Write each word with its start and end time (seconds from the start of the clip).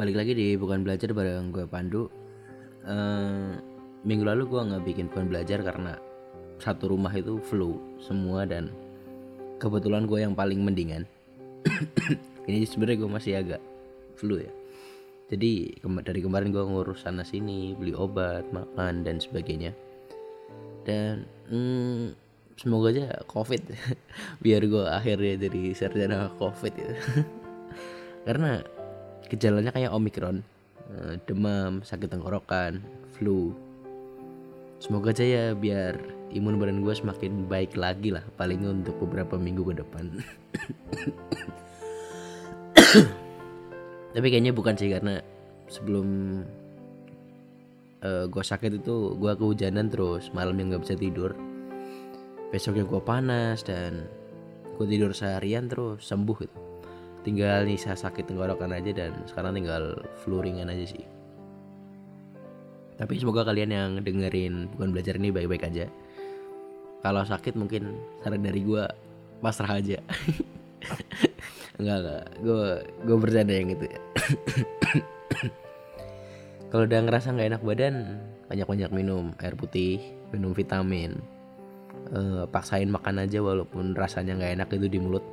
balik 0.00 0.16
lagi 0.16 0.32
di 0.32 0.56
bukan 0.56 0.80
belajar 0.80 1.12
bareng 1.12 1.52
gue 1.52 1.68
Pandu. 1.68 2.08
Eh, 2.88 3.52
minggu 4.00 4.24
lalu 4.24 4.48
gue 4.48 4.60
nggak 4.72 4.84
bikin 4.88 5.12
bukan 5.12 5.28
belajar 5.28 5.60
karena 5.60 6.00
satu 6.56 6.96
rumah 6.96 7.12
itu 7.12 7.36
flu 7.44 7.76
semua 8.00 8.48
dan 8.48 8.72
kebetulan 9.60 10.08
gue 10.08 10.24
yang 10.24 10.32
paling 10.32 10.64
mendingan. 10.64 11.04
Ini 12.48 12.64
sebenarnya 12.64 13.04
gue 13.04 13.10
masih 13.12 13.32
agak 13.44 13.60
flu 14.16 14.40
ya. 14.40 14.48
Jadi 15.28 15.84
dari 15.84 16.20
kemarin 16.24 16.48
gue 16.48 16.64
ngurus 16.64 17.04
sana 17.04 17.20
sini, 17.20 17.76
beli 17.76 17.92
obat, 17.92 18.48
makan 18.56 19.04
dan 19.04 19.20
sebagainya. 19.20 19.76
Dan 20.88 21.28
hmm, 21.52 22.16
semoga 22.56 22.88
aja 22.88 23.20
covid 23.28 23.60
biar 24.44 24.64
gue 24.64 24.84
akhirnya 24.88 25.44
jadi 25.44 25.76
sarjana 25.76 26.32
covid 26.40 26.72
gitu. 26.72 26.96
Karena 28.26 28.79
gejalanya 29.30 29.70
kayak 29.70 29.94
omikron, 29.94 30.42
eh, 30.90 31.14
demam, 31.24 31.80
sakit 31.86 32.10
tenggorokan, 32.10 32.82
flu. 33.14 33.54
Semoga 34.82 35.14
aja 35.14 35.22
ya 35.22 35.44
biar 35.54 36.00
imun 36.34 36.58
badan 36.58 36.82
gue 36.82 36.94
semakin 36.94 37.46
baik 37.46 37.76
lagi 37.76 38.10
lah 38.10 38.24
paling 38.34 38.64
untuk 38.66 38.96
beberapa 38.98 39.38
minggu 39.38 39.62
ke 39.70 39.74
depan. 39.78 40.04
Tapi 44.10 44.26
kayaknya 44.26 44.50
bukan 44.50 44.74
sih 44.74 44.90
karena 44.90 45.22
sebelum 45.70 46.40
eh, 48.02 48.24
gue 48.26 48.42
sakit 48.42 48.82
itu 48.82 49.14
gue 49.14 49.32
kehujanan 49.36 49.86
terus 49.92 50.34
malamnya 50.34 50.74
nggak 50.74 50.82
bisa 50.88 50.96
tidur. 50.98 51.36
Besoknya 52.50 52.82
gue 52.82 53.00
panas 53.04 53.62
dan 53.62 54.10
gue 54.74 54.86
tidur 54.88 55.14
seharian 55.14 55.68
terus 55.70 56.02
sembuh 56.08 56.36
gitu. 56.40 56.69
Tinggal 57.20 57.68
nisa 57.68 57.92
sakit 57.92 58.32
tenggorokan 58.32 58.72
aja 58.72 58.90
dan 58.96 59.12
sekarang 59.28 59.52
tinggal 59.56 60.00
flu 60.24 60.40
ringan 60.40 60.72
aja 60.72 60.88
sih. 60.88 61.04
Tapi 63.00 63.16
semoga 63.16 63.48
kalian 63.48 63.70
yang 63.72 63.90
dengerin 64.04 64.68
bukan 64.76 64.92
belajar 64.92 65.16
ini 65.16 65.32
baik-baik 65.32 65.64
aja. 65.68 65.88
Kalau 67.00 67.24
sakit 67.24 67.56
mungkin 67.56 67.96
saran 68.20 68.44
dari 68.44 68.60
gue 68.60 68.84
pasrah 69.40 69.80
aja. 69.80 69.96
enggak 71.80 71.96
enggak, 72.04 72.24
gue 72.44 72.62
gue 73.08 73.16
bercanda 73.16 73.52
yang 73.56 73.72
itu. 73.72 73.88
Kalau 76.70 76.84
udah 76.86 77.00
ngerasa 77.02 77.34
nggak 77.34 77.48
enak 77.56 77.62
badan, 77.64 78.20
banyak-banyak 78.52 78.90
minum 78.92 79.32
air 79.40 79.56
putih, 79.56 79.98
minum 80.30 80.52
vitamin. 80.52 81.18
Eh, 82.12 82.44
paksain 82.52 82.86
makan 82.86 83.24
aja 83.24 83.40
walaupun 83.40 83.96
rasanya 83.96 84.36
nggak 84.36 84.52
enak 84.60 84.68
itu 84.76 84.86
di 84.92 84.98
mulut. 85.00 85.24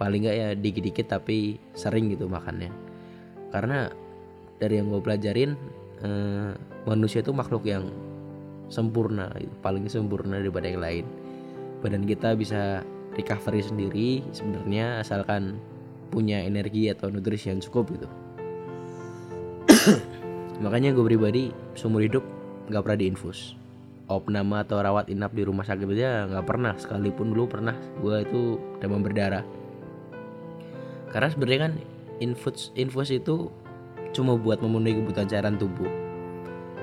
Paling 0.00 0.24
nggak 0.24 0.36
ya 0.36 0.48
dikit-dikit 0.56 1.12
tapi 1.12 1.60
sering 1.76 2.08
gitu 2.08 2.24
makannya. 2.24 2.72
Karena 3.52 3.92
dari 4.56 4.80
yang 4.80 4.88
gue 4.88 5.00
pelajarin 5.04 5.52
eh, 6.00 6.56
manusia 6.88 7.20
itu 7.20 7.36
makhluk 7.36 7.68
yang 7.68 7.92
sempurna, 8.72 9.28
gitu. 9.36 9.52
paling 9.60 9.84
sempurna 9.90 10.40
daripada 10.40 10.70
yang 10.70 10.80
lain. 10.80 11.04
Badan 11.84 12.08
kita 12.08 12.32
bisa 12.38 12.80
recovery 13.18 13.60
sendiri 13.60 14.08
sebenarnya 14.32 15.02
asalkan 15.02 15.58
punya 16.08 16.42
energi 16.42 16.88
atau 16.88 17.10
nutrisi 17.10 17.50
yang 17.50 17.60
cukup 17.60 17.92
gitu. 17.92 18.08
Makanya 20.64 20.92
gue 20.92 21.04
pribadi 21.04 21.42
seumur 21.74 22.04
hidup 22.04 22.24
nggak 22.70 22.82
pernah 22.84 22.98
diinfus. 22.98 23.58
Opname 24.10 24.66
atau 24.66 24.82
rawat 24.82 25.06
inap 25.06 25.30
di 25.34 25.46
rumah 25.46 25.62
sakit 25.62 25.86
aja 25.94 26.26
nggak 26.26 26.46
pernah. 26.46 26.74
Sekalipun 26.78 27.30
dulu 27.30 27.46
pernah 27.46 27.74
gue 28.02 28.16
itu 28.22 28.58
demam 28.82 29.02
berdarah. 29.02 29.46
Karena 31.10 31.28
sebenarnya 31.30 31.60
kan 31.68 31.72
infus 32.22 32.70
infus 32.78 33.10
itu 33.10 33.50
cuma 34.14 34.34
buat 34.38 34.62
memenuhi 34.62 35.02
kebutuhan 35.02 35.26
cairan 35.26 35.58
tubuh. 35.58 35.90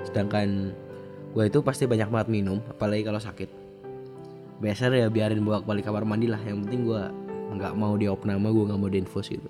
Sedangkan 0.03 0.71
gue 1.31 1.43
itu 1.47 1.59
pasti 1.63 1.87
banyak 1.87 2.07
banget 2.11 2.27
minum, 2.31 2.59
apalagi 2.71 3.03
kalau 3.07 3.19
sakit. 3.19 3.49
Biasanya 4.59 5.07
ya 5.07 5.09
biarin 5.11 5.43
bawa 5.43 5.63
balik 5.63 5.87
kamar 5.87 6.03
mandi 6.03 6.27
lah. 6.27 6.39
Yang 6.43 6.67
penting 6.67 6.81
gue 6.87 7.01
nggak 7.57 7.73
mau 7.79 7.95
di 7.95 8.11
opname, 8.11 8.51
gue 8.51 8.65
nggak 8.67 8.79
mau 8.79 8.91
diinfus 8.91 9.31
gitu. 9.31 9.49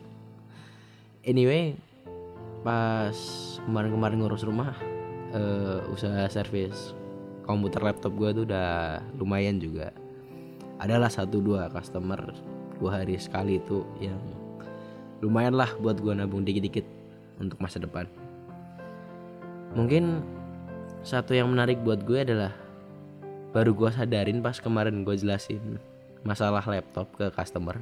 Anyway, 1.28 1.76
pas 2.62 3.16
kemarin-kemarin 3.66 4.18
ngurus 4.22 4.48
rumah 4.48 4.76
eh, 5.34 5.80
usaha 5.92 6.28
servis 6.30 6.96
komputer 7.48 7.80
laptop 7.80 8.12
gue 8.20 8.30
tuh 8.36 8.44
udah 8.44 9.00
lumayan 9.16 9.56
juga 9.58 9.96
adalah 10.78 11.10
satu 11.10 11.42
dua 11.42 11.72
customer 11.72 12.20
dua 12.78 13.02
hari 13.02 13.18
sekali 13.18 13.58
itu 13.58 13.82
yang 14.04 14.20
lumayan 15.22 15.58
lah 15.58 15.74
buat 15.82 15.98
gue 15.98 16.14
nabung 16.14 16.46
dikit-dikit 16.46 16.86
untuk 17.42 17.58
masa 17.62 17.82
depan. 17.82 18.06
Mungkin 19.74 20.22
satu 21.06 21.34
yang 21.38 21.54
menarik 21.54 21.82
buat 21.86 22.02
gue 22.06 22.22
adalah 22.22 22.54
baru 23.54 23.74
gue 23.74 23.90
sadarin 23.94 24.44
pas 24.44 24.58
kemarin 24.60 25.02
gue 25.02 25.16
jelasin 25.18 25.82
masalah 26.26 26.66
laptop 26.66 27.10
ke 27.16 27.30
customer. 27.34 27.80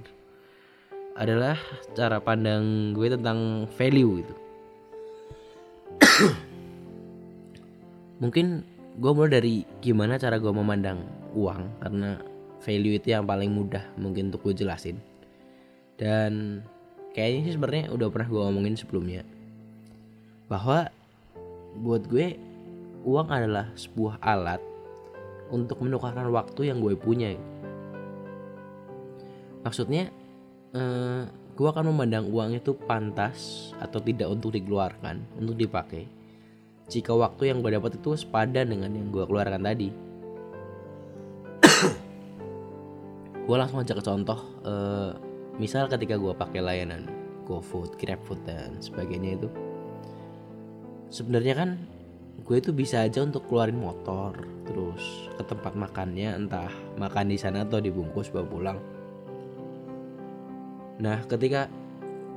Adalah 1.16 1.56
cara 1.96 2.20
pandang 2.20 2.92
gue 2.92 3.08
tentang 3.08 3.70
value 3.80 4.24
gitu. 4.24 4.36
Mungkin 8.24 8.64
gue 8.96 9.12
mulai 9.12 9.32
dari 9.32 9.56
gimana 9.84 10.20
cara 10.20 10.40
gue 10.40 10.52
memandang 10.52 11.04
uang 11.36 11.84
karena 11.84 12.20
value 12.64 12.96
itu 12.96 13.12
yang 13.12 13.28
paling 13.28 13.52
mudah 13.52 13.84
mungkin 14.00 14.32
untuk 14.32 14.52
gue 14.52 14.64
jelasin. 14.64 15.00
Dan 15.96 16.64
kayaknya 17.16 17.42
sih 17.48 17.54
sebenarnya 17.56 17.96
udah 17.96 18.12
pernah 18.12 18.28
gue 18.28 18.42
omongin 18.44 18.76
sebelumnya. 18.76 19.24
Bahwa 20.52 20.92
buat 21.80 22.04
gue 22.12 22.36
uang 23.08 23.28
adalah 23.32 23.72
sebuah 23.80 24.20
alat 24.20 24.60
untuk 25.48 25.80
menukarkan 25.80 26.28
waktu 26.36 26.68
yang 26.68 26.84
gue 26.84 27.00
punya. 27.00 27.40
Maksudnya 29.64 30.12
eh, 30.76 31.24
gue 31.56 31.68
akan 31.72 31.96
memandang 31.96 32.28
uang 32.28 32.60
itu 32.60 32.76
pantas 32.76 33.72
atau 33.80 34.04
tidak 34.04 34.28
untuk 34.28 34.52
dikeluarkan 34.52 35.24
untuk 35.40 35.56
dipakai 35.56 36.04
jika 36.86 37.18
waktu 37.18 37.50
yang 37.50 37.66
gue 37.66 37.74
dapat 37.74 37.98
itu 37.98 38.14
sepadan 38.14 38.70
dengan 38.70 38.94
yang 38.94 39.10
gue 39.10 39.26
keluarkan 39.26 39.62
tadi. 39.66 39.90
Gue 43.46 43.58
langsung 43.58 43.82
aja 43.82 43.98
ke 43.98 44.06
contoh 44.06 44.38
eh, 44.66 45.12
misal 45.62 45.88
ketika 45.88 46.20
gue 46.20 46.34
pakai 46.36 46.62
layanan 46.62 47.08
GoFood, 47.46 47.96
GrabFood 48.02 48.42
dan 48.44 48.80
sebagainya 48.82 49.40
itu 49.40 49.50
sebenarnya 51.14 51.54
kan 51.56 51.70
gue 52.44 52.58
itu 52.60 52.76
bisa 52.76 53.06
aja 53.06 53.24
untuk 53.24 53.48
keluarin 53.48 53.80
motor 53.80 54.36
terus 54.68 55.32
ke 55.38 55.44
tempat 55.46 55.78
makannya 55.78 56.36
entah 56.36 56.74
makan 57.00 57.32
di 57.32 57.38
sana 57.40 57.64
atau 57.64 57.80
dibungkus 57.80 58.34
bawa 58.34 58.48
pulang 58.50 58.80
Nah, 60.96 61.20
ketika 61.28 61.68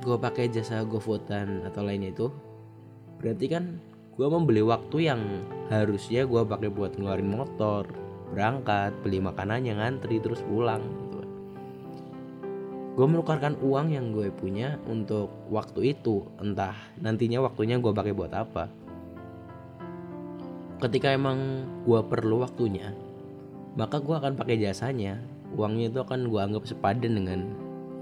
gue 0.03 0.17
pakai 0.19 0.51
jasa 0.51 0.83
GoFood 0.83 1.31
dan 1.31 1.63
atau 1.63 1.79
lainnya 1.83 2.11
itu, 2.11 2.27
berarti 3.19 3.45
kan 3.47 3.79
gue 4.19 4.27
membeli 4.27 4.59
waktu 4.59 5.07
yang 5.07 5.21
harusnya 5.71 6.27
gue 6.27 6.43
pakai 6.43 6.67
buat 6.67 6.99
ngeluarin 6.99 7.31
motor, 7.39 7.87
berangkat, 8.35 8.91
beli 8.99 9.23
makanannya, 9.23 9.79
ngantri, 9.79 10.19
terus 10.19 10.43
pulang. 10.43 10.83
Gue 12.99 13.07
menukarkan 13.07 13.55
uang 13.63 13.95
yang 13.95 14.11
gue 14.11 14.27
punya 14.27 14.75
untuk 14.83 15.31
waktu 15.47 15.95
itu, 15.95 16.27
entah 16.43 16.75
nantinya 16.99 17.47
waktunya 17.47 17.79
gue 17.79 17.95
pakai 17.95 18.11
buat 18.11 18.35
apa. 18.35 18.67
Ketika 20.83 21.15
emang 21.15 21.63
gue 21.87 22.03
perlu 22.03 22.43
waktunya, 22.43 22.91
maka 23.79 24.03
gue 24.03 24.15
akan 24.19 24.35
pakai 24.35 24.59
jasanya. 24.59 25.15
Uangnya 25.55 25.95
itu 25.95 26.03
akan 26.03 26.27
gue 26.27 26.41
anggap 26.43 26.67
sepadan 26.67 27.15
dengan 27.15 27.39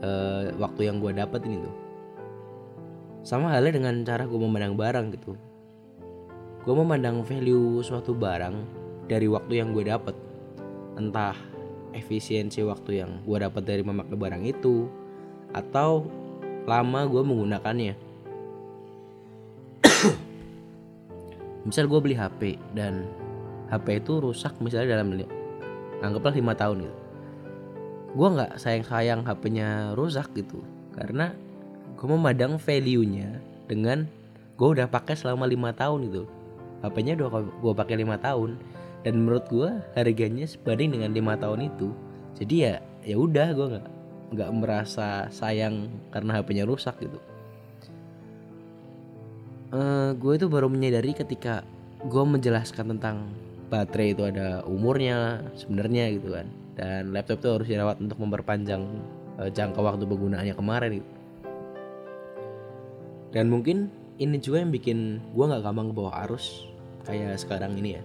eh, 0.02 0.50
waktu 0.58 0.90
yang 0.90 0.98
gue 0.98 1.14
dapat 1.14 1.46
ini 1.46 1.62
tuh 1.62 1.76
sama 3.28 3.52
halnya 3.52 3.76
dengan 3.76 4.08
cara 4.08 4.24
gue 4.24 4.40
memandang 4.40 4.80
barang 4.80 5.08
gitu 5.20 5.36
gue 6.64 6.76
memandang 6.76 7.28
value 7.28 7.84
suatu 7.84 8.16
barang 8.16 8.56
dari 9.12 9.28
waktu 9.28 9.60
yang 9.64 9.76
gue 9.76 9.84
dapat 9.88 10.16
entah 10.96 11.36
efisiensi 11.96 12.64
waktu 12.66 13.04
yang 13.04 13.24
gue 13.24 13.38
dapat 13.40 13.64
dari 13.64 13.84
memakai 13.84 14.16
barang 14.16 14.44
itu 14.44 14.88
atau 15.56 16.08
lama 16.68 17.08
gue 17.08 17.24
menggunakannya. 17.24 17.96
Misal 21.68 21.88
gue 21.88 22.00
beli 22.04 22.16
HP 22.16 22.60
dan 22.76 23.08
HP 23.68 24.04
itu 24.04 24.20
rusak 24.20 24.56
misalnya 24.64 25.00
dalam 25.00 25.16
anggaplah 26.04 26.36
lima 26.36 26.54
tahun 26.56 26.88
gitu. 26.88 26.98
Gue 28.18 28.28
nggak 28.34 28.58
sayang-sayang 28.58 29.28
HP-nya 29.28 29.94
rusak 29.94 30.32
gitu 30.34 30.64
karena 30.96 31.36
gue 31.96 32.08
memandang 32.08 32.58
value-nya 32.58 33.40
dengan 33.68 34.08
gue 34.58 34.68
udah 34.68 34.88
pakai 34.90 35.16
selama 35.16 35.46
lima 35.46 35.76
tahun 35.76 36.08
gitu. 36.10 36.24
HP-nya 36.84 37.20
udah 37.20 37.30
gue 37.44 37.74
pakai 37.74 37.96
lima 38.00 38.16
tahun 38.20 38.58
dan 39.08 39.24
menurut 39.24 39.48
gue 39.48 39.72
harganya 39.96 40.44
sebanding 40.44 41.00
dengan 41.00 41.16
lima 41.16 41.40
tahun 41.40 41.72
itu. 41.72 41.96
Jadi 42.36 42.56
ya 42.60 42.84
ya 43.08 43.16
udah 43.16 43.56
gue 43.56 43.68
nggak 43.72 43.88
nggak 44.36 44.50
merasa 44.52 45.32
sayang 45.32 45.88
karena 46.12 46.44
HP-nya 46.44 46.68
rusak 46.68 47.00
gitu. 47.00 47.16
Uh, 49.72 50.12
gue 50.20 50.36
itu 50.36 50.52
baru 50.52 50.68
menyadari 50.68 51.16
ketika 51.16 51.64
gue 52.04 52.24
menjelaskan 52.28 53.00
tentang 53.00 53.32
baterai 53.72 54.12
itu 54.12 54.28
ada 54.28 54.68
umurnya 54.68 55.40
sebenarnya 55.56 56.12
gitu 56.20 56.36
kan. 56.36 56.52
Dan 56.76 57.16
laptop 57.16 57.40
itu 57.40 57.48
harus 57.48 57.68
dirawat 57.72 58.04
untuk 58.04 58.20
memperpanjang 58.20 58.84
uh, 59.40 59.48
jangka 59.48 59.80
waktu 59.80 60.04
penggunaannya 60.04 60.56
kemarin 60.60 60.92
gitu. 61.00 61.12
dan 63.36 63.52
mungkin 63.52 63.92
ini 64.18 64.40
juga 64.42 64.64
yang 64.64 64.72
bikin 64.74 65.22
gue 65.36 65.46
nggak 65.46 65.62
gampang 65.62 65.92
ke 65.92 65.94
bawah 65.94 66.16
arus 66.26 66.66
kayak 67.06 67.38
sekarang 67.38 67.78
ini 67.78 68.00
ya 68.00 68.04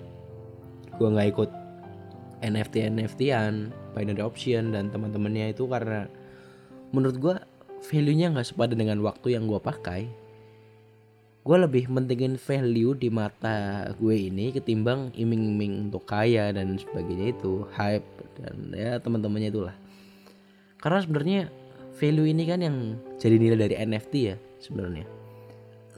gue 0.97 1.09
nggak 1.09 1.29
ikut 1.33 1.51
NFT 2.43 2.91
NFT-an 2.91 3.71
binary 3.95 4.23
option 4.25 4.75
dan 4.75 4.91
teman-temannya 4.91 5.55
itu 5.55 5.69
karena 5.71 6.11
menurut 6.91 7.17
gue 7.17 7.35
value-nya 7.83 8.35
nggak 8.35 8.49
sepadan 8.55 8.79
dengan 8.79 8.99
waktu 9.03 9.39
yang 9.39 9.47
gue 9.47 9.59
pakai. 9.59 10.07
Gue 11.43 11.59
lebih 11.59 11.91
mentingin 11.91 12.39
value 12.39 12.95
di 12.95 13.11
mata 13.11 13.91
gue 13.99 14.15
ini 14.15 14.55
ketimbang 14.55 15.11
iming-iming 15.11 15.91
untuk 15.91 16.07
kaya 16.07 16.55
dan 16.55 16.79
sebagainya 16.79 17.35
itu 17.35 17.67
hype 17.75 18.07
dan 18.39 18.71
ya 18.71 19.03
teman-temannya 19.03 19.51
itulah. 19.51 19.75
Karena 20.79 21.03
sebenarnya 21.03 21.41
value 21.99 22.31
ini 22.31 22.43
kan 22.47 22.63
yang 22.63 22.77
jadi 23.19 23.37
nilai 23.43 23.59
dari 23.59 23.75
NFT 23.75 24.15
ya 24.23 24.37
sebenarnya. 24.63 25.07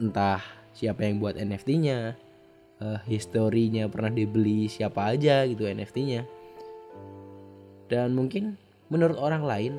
Entah 0.01 0.41
siapa 0.73 1.05
yang 1.05 1.21
buat 1.21 1.37
NFT-nya 1.37 2.17
uh, 2.81 2.99
historinya 3.07 3.87
pernah 3.87 4.11
dibeli 4.11 4.67
siapa 4.67 5.13
aja 5.13 5.45
gitu 5.47 5.69
NFT-nya 5.69 6.45
dan 7.89 8.17
mungkin 8.17 8.57
menurut 8.89 9.21
orang 9.21 9.45
lain 9.45 9.75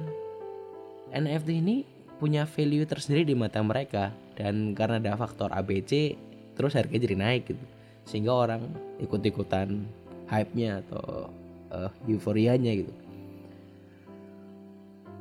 NFT 1.10 1.50
ini 1.62 1.78
punya 2.16 2.48
value 2.48 2.86
tersendiri 2.88 3.28
di 3.28 3.36
mata 3.38 3.62
mereka. 3.62 4.14
Dan 4.36 4.76
karena 4.76 5.00
ada 5.00 5.16
faktor 5.16 5.52
ABC 5.52 6.16
terus 6.56 6.76
harganya 6.76 7.04
jadi 7.08 7.16
naik 7.18 7.44
gitu. 7.52 7.66
Sehingga 8.06 8.32
orang 8.32 8.62
ikut-ikutan 9.02 9.88
hype-nya 10.30 10.84
atau 10.86 11.32
uh, 11.72 11.92
euforianya 12.06 12.72
gitu. 12.76 12.94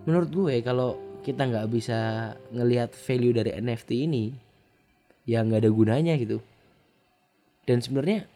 Menurut 0.04 0.30
gue 0.30 0.54
kalau 0.60 1.00
kita 1.24 1.48
nggak 1.48 1.68
bisa 1.72 2.30
ngelihat 2.52 2.92
value 2.92 3.32
dari 3.32 3.50
NFT 3.56 3.90
ini 4.04 4.24
ya 5.24 5.40
nggak 5.40 5.64
ada 5.64 5.72
gunanya 5.72 6.14
gitu 6.20 6.36
dan 7.64 7.80
sebenarnya 7.80 8.28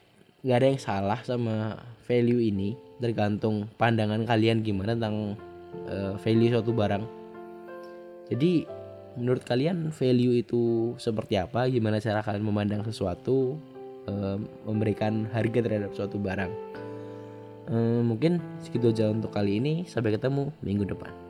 nggak 0.45 0.57
ada 0.57 0.69
yang 0.71 0.81
salah 0.81 1.21
sama 1.27 1.83
value 2.07 2.41
ini 2.41 2.79
tergantung 2.99 3.69
pandangan 3.77 4.25
kalian 4.25 4.63
gimana 4.65 4.95
tentang 4.95 5.37
uh, 5.91 6.15
value 6.21 6.51
suatu 6.51 6.73
barang 6.73 7.19
jadi 8.29 8.69
menurut 9.19 9.43
kalian 9.43 9.91
value 9.91 10.39
itu 10.39 10.95
seperti 11.01 11.41
apa? 11.41 11.67
Gimana 11.67 11.99
cara 11.99 12.23
kalian 12.23 12.45
memandang 12.45 12.87
sesuatu, 12.87 13.59
e, 14.07 14.13
memberikan 14.69 15.27
harga 15.35 15.59
terhadap 15.65 15.91
suatu 15.97 16.21
barang? 16.21 16.53
E, 17.69 17.77
mungkin 18.07 18.39
segitu 18.63 18.95
aja 18.95 19.11
untuk 19.11 19.35
kali 19.35 19.59
ini. 19.59 19.89
Sampai 19.91 20.15
ketemu 20.15 20.55
minggu 20.63 20.87
depan. 20.87 21.28